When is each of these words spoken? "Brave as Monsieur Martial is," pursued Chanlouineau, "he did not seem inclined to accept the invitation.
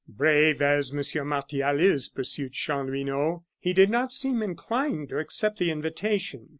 "Brave 0.09 0.63
as 0.63 0.91
Monsieur 0.91 1.23
Martial 1.23 1.79
is," 1.79 2.09
pursued 2.09 2.53
Chanlouineau, 2.53 3.43
"he 3.59 3.71
did 3.71 3.91
not 3.91 4.11
seem 4.11 4.41
inclined 4.41 5.09
to 5.09 5.19
accept 5.19 5.59
the 5.59 5.69
invitation. 5.69 6.49